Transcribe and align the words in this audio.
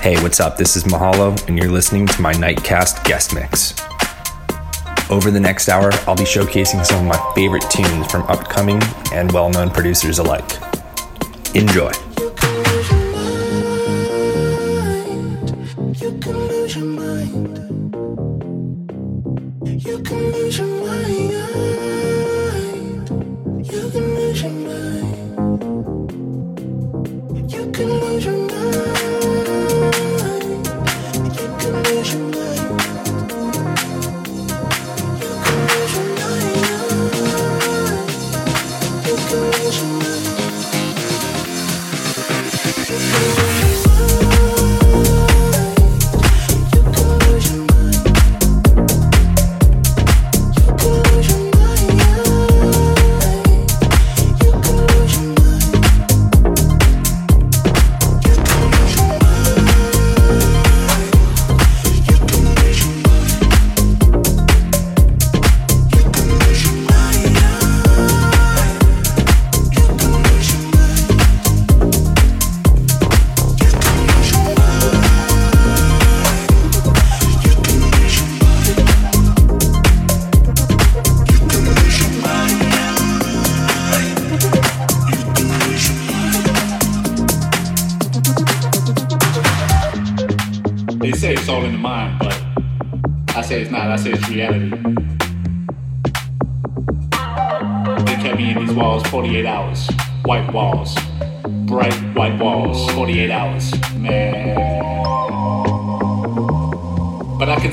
Hey, 0.00 0.14
what's 0.22 0.38
up? 0.38 0.56
This 0.56 0.76
is 0.76 0.84
Mahalo, 0.84 1.36
and 1.48 1.58
you're 1.58 1.72
listening 1.72 2.06
to 2.06 2.22
my 2.22 2.32
Nightcast 2.32 3.02
guest 3.02 3.34
mix. 3.34 3.74
Over 5.10 5.32
the 5.32 5.40
next 5.40 5.68
hour, 5.68 5.90
I'll 6.06 6.14
be 6.14 6.22
showcasing 6.22 6.86
some 6.86 7.00
of 7.00 7.06
my 7.06 7.32
favorite 7.34 7.64
tunes 7.68 8.08
from 8.08 8.22
upcoming 8.28 8.80
and 9.12 9.32
well 9.32 9.50
known 9.50 9.70
producers 9.70 10.20
alike. 10.20 10.48
Enjoy. 11.56 11.90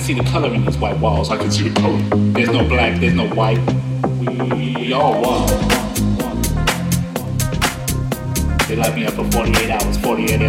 See 0.06 0.14
the 0.14 0.24
color 0.26 0.54
in 0.54 0.64
these 0.64 0.78
white 0.78 1.00
walls. 1.00 1.32
I 1.32 1.38
can 1.38 1.50
see 1.50 1.68
the 1.68 1.82
color. 1.82 1.98
There's 2.34 2.50
no 2.50 2.68
black, 2.68 3.00
there's 3.00 3.16
no 3.16 3.28
white. 3.30 3.58
We 4.20 4.94
all 4.94 5.20
one. 5.20 5.48
They 8.68 8.76
light 8.76 8.94
me 8.94 9.06
up 9.08 9.14
for 9.16 9.26
48 9.32 9.72
hours, 9.72 9.98
48. 9.98 10.42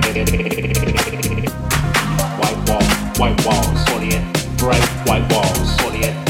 White 2.39 2.69
walls, 2.69 3.19
white 3.19 3.47
walls, 3.47 3.85
48. 3.89 4.59
Bright 4.59 4.85
white 5.09 5.33
walls, 5.33 5.81
48. 5.81 6.26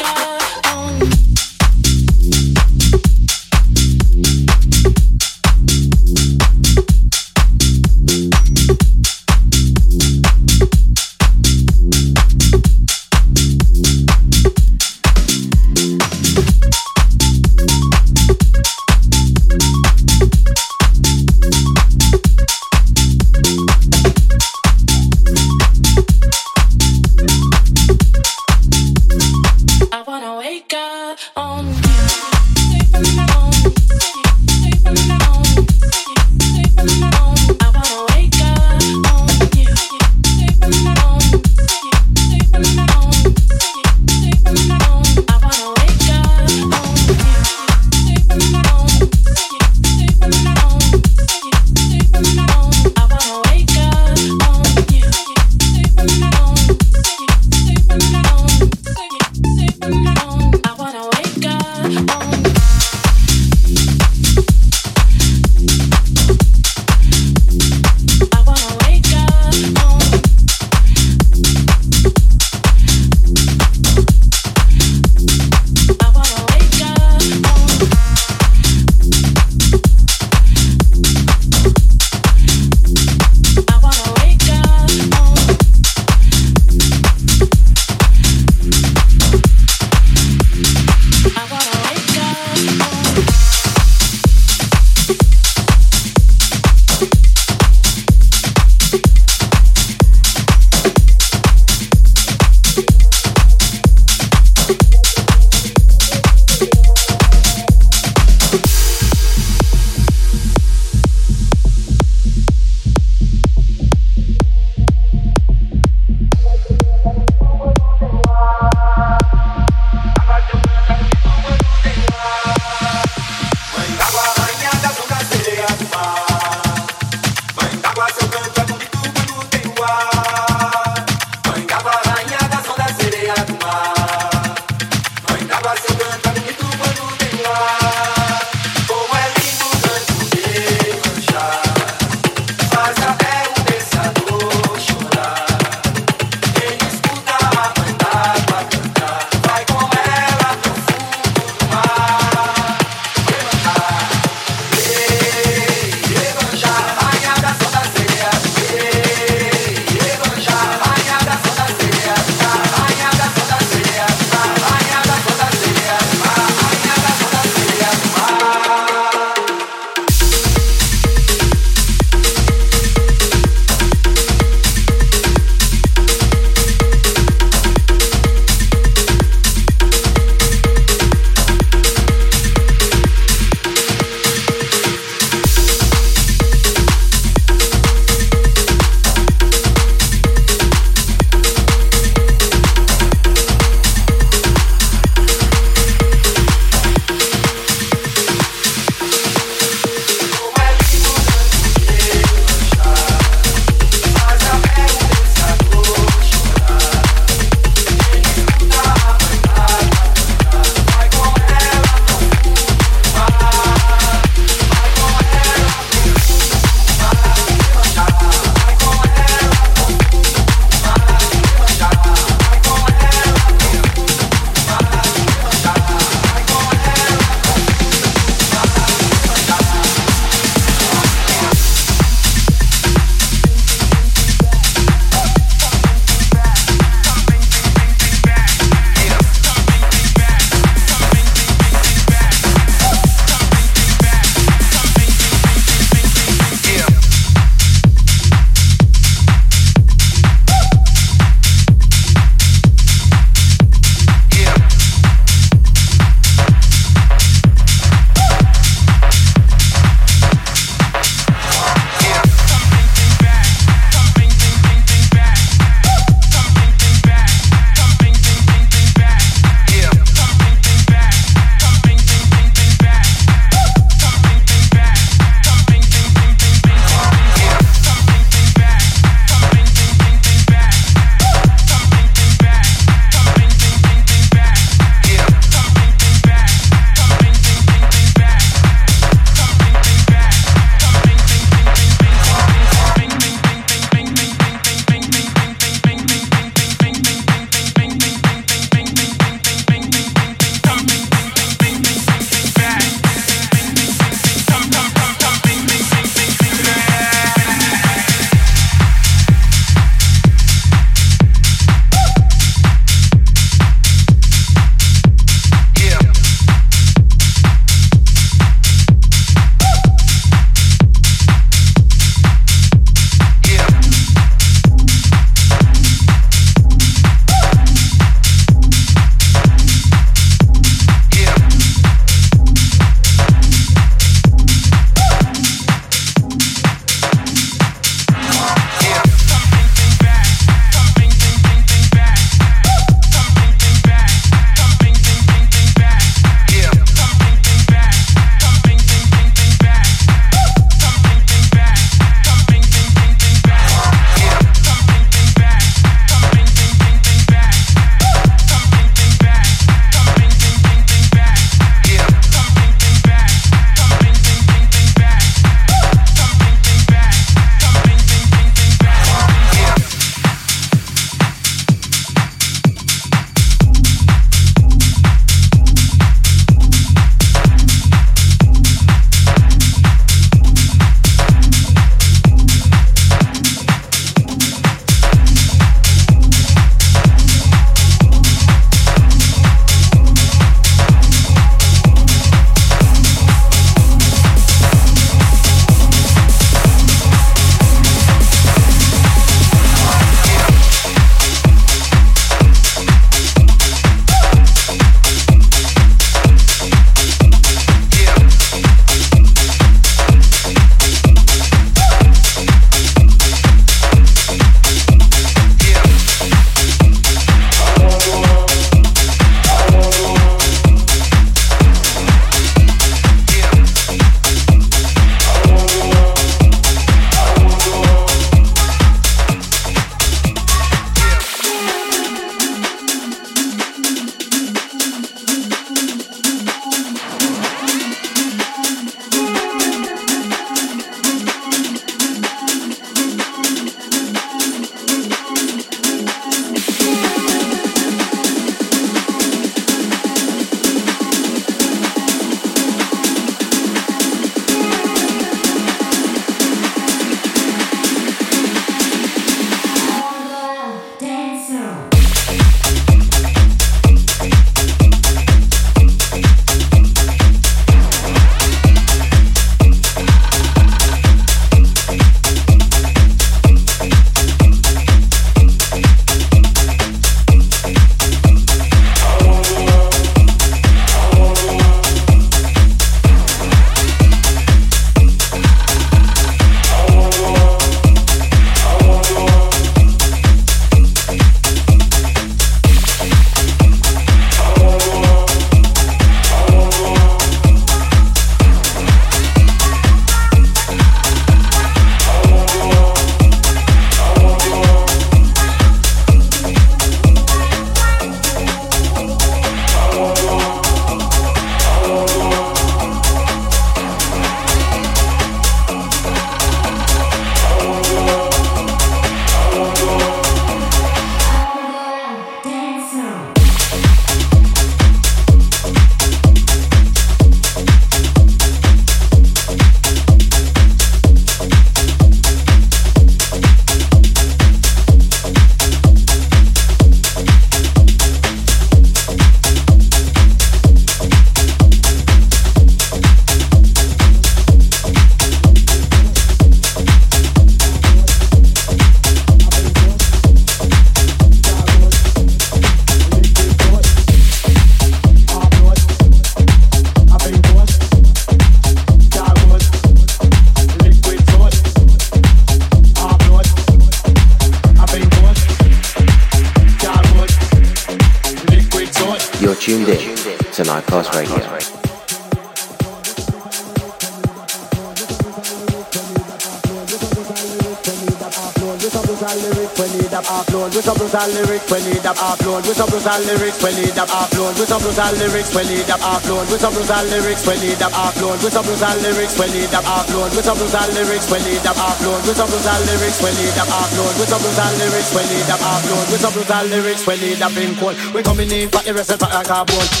Lyrics 581.33 581.67
when 581.71 581.83
need 581.87 582.05
up 582.05 582.17
upload 582.17 582.61
with 582.67 582.77
some 582.77 582.89
brutal 582.89 583.19
lyrics 583.27 583.57
when 583.63 583.75
need 583.75 583.97
up 583.97 584.09
upload 584.09 584.53
with 584.59 584.67
some 584.67 584.81
brutal 584.81 585.13
lyrics 585.17 585.51
when 585.55 585.67
need 585.67 585.89
up 585.89 586.01
upload 586.01 586.45
with 586.51 586.61
some 586.61 586.73
brutal 586.73 587.03
lyrics 587.11 587.43
when 587.47 587.59
need 587.61 587.81
up 587.81 587.93
upload 587.95 588.37
with 588.43 588.53
some 588.53 588.65
brutal 588.65 588.95
lyrics 589.01 589.35
when 589.39 589.51
need 589.51 589.73
up 589.73 589.85
upload 589.85 590.29
with 590.35 590.45
some 590.45 590.57
brutal 590.57 590.87
lyrics 590.93 591.27
when 591.31 591.41
need 591.43 591.65
up 591.65 591.77
upload 591.79 592.21
with 592.27 592.37
some 592.37 592.49
brutal 592.49 592.79
lyrics 592.87 593.17
when 593.21 593.33
need 593.39 593.57
up 593.57 593.69
upload 593.71 594.13
with 594.19 594.29
some 594.29 594.41
brutal 594.41 594.71
lyrics 594.79 595.09
when 595.13 595.25
need 595.29 595.49
up 595.51 595.61
upload 595.61 596.05
with 596.11 596.21
some 596.21 596.33
brutal 596.33 596.63
lyrics 596.67 597.03
when 597.07 597.19
need 597.21 597.41
up 597.41 597.55
in 597.57 597.75
cold. 597.77 597.95
We 598.13 598.23
coming 598.23 598.51
in 598.51 598.69
for 598.69 598.81
the 598.83 598.93
rest 598.93 599.11
of 599.11 599.19
the 599.19 599.43
carbon 599.47 600.00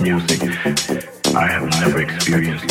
music 0.00 0.42
I 1.34 1.46
have 1.46 1.68
never 1.80 2.00
experienced 2.00 2.69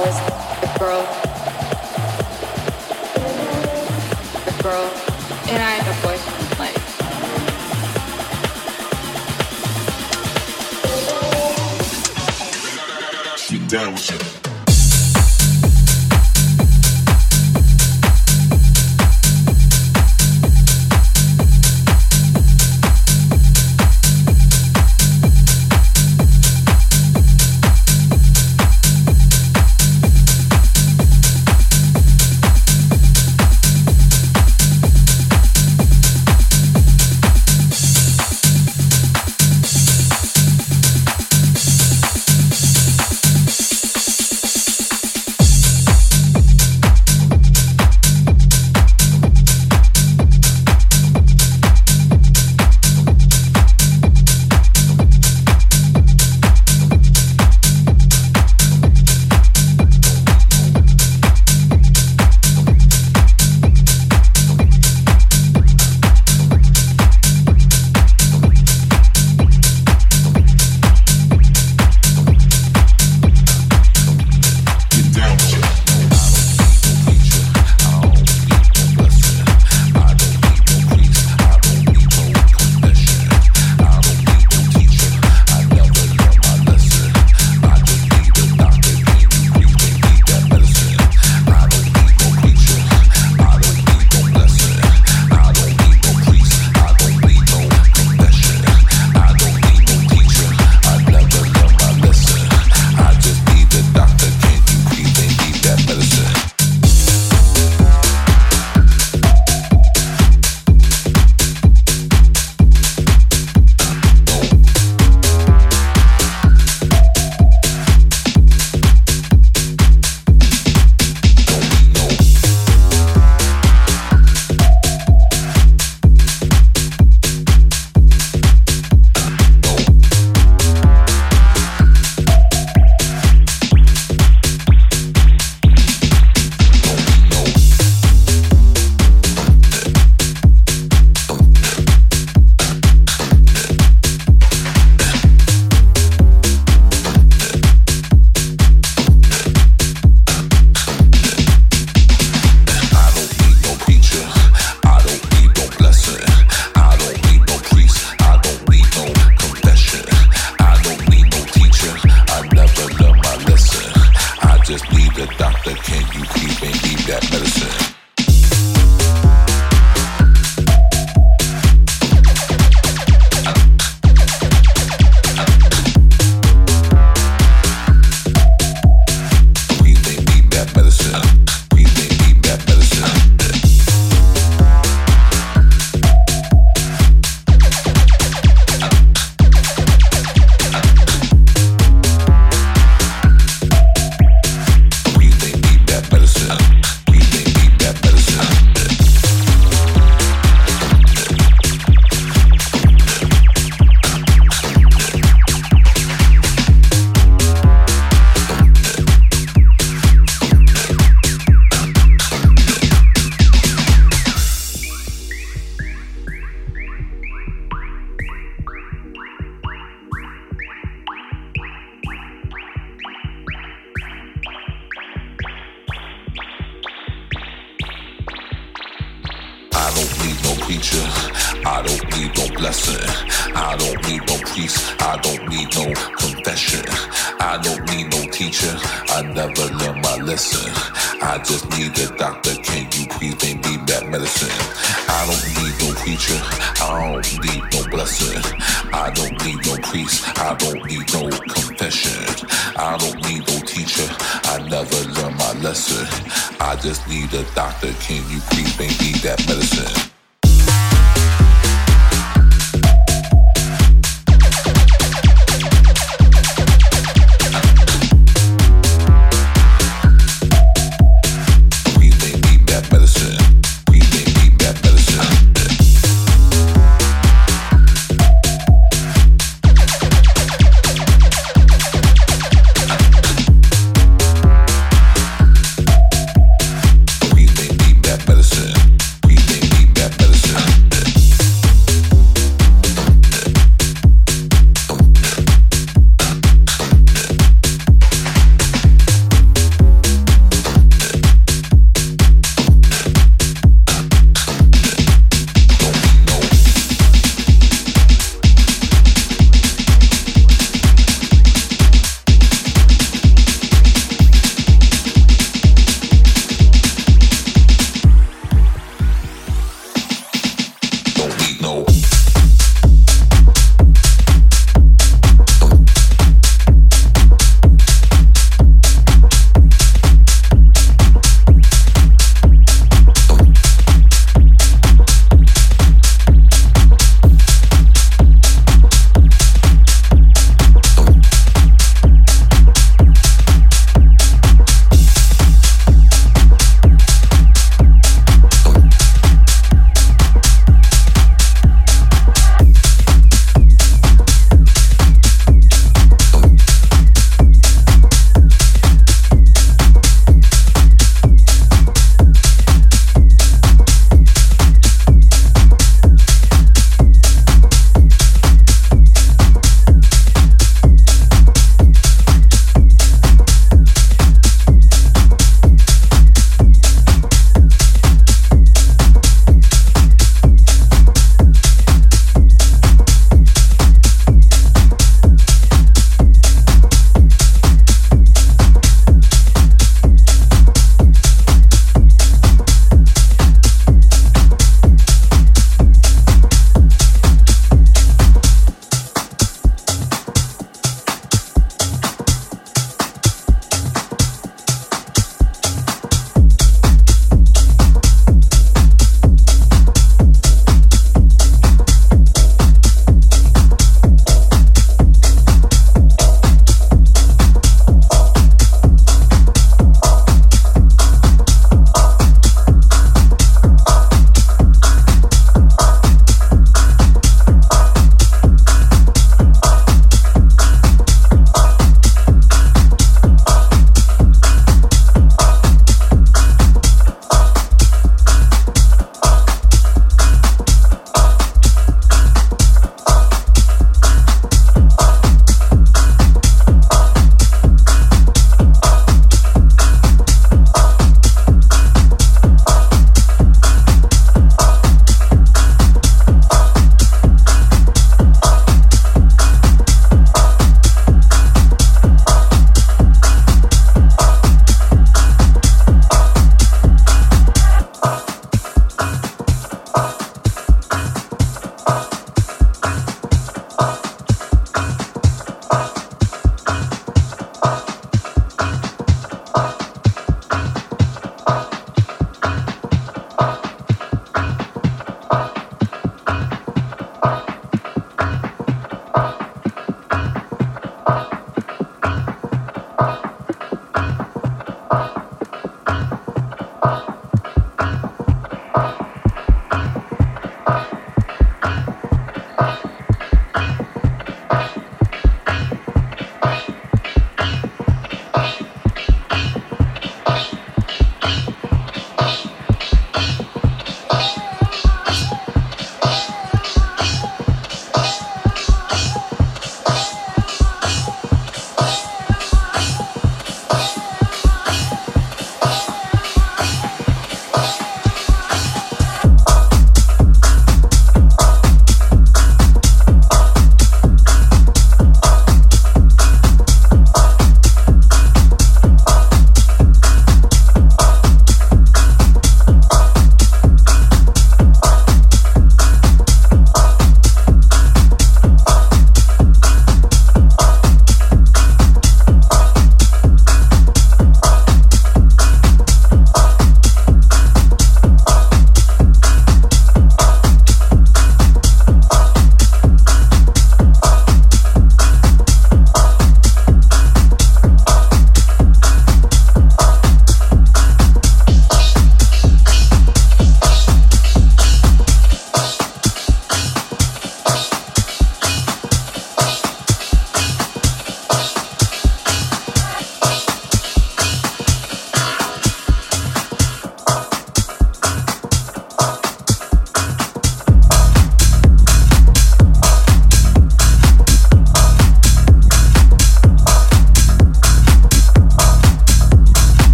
was 0.00 0.16
the 0.62 0.68
girl, 0.78 1.02
the 4.46 4.52
girl, 4.62 4.86
and 5.48 5.60
I 5.62 5.70
had 5.76 5.86
a 5.86 5.94
boyfriend. 6.00 6.58
Like, 6.58 6.78
she 13.38 13.58
down 13.66 13.92
with 13.92 14.10
you. 14.10 14.39